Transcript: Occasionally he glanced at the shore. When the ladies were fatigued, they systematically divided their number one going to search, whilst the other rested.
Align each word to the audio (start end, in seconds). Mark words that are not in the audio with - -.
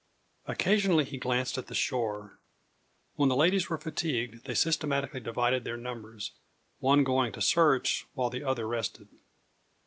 Occasionally 0.47 1.05
he 1.05 1.19
glanced 1.19 1.59
at 1.59 1.67
the 1.67 1.75
shore. 1.75 2.39
When 3.17 3.29
the 3.29 3.35
ladies 3.35 3.69
were 3.69 3.77
fatigued, 3.77 4.45
they 4.45 4.55
systematically 4.55 5.19
divided 5.19 5.63
their 5.63 5.77
number 5.77 6.17
one 6.79 7.03
going 7.03 7.31
to 7.33 7.39
search, 7.41 8.07
whilst 8.15 8.31
the 8.33 8.43
other 8.43 8.67
rested. 8.67 9.09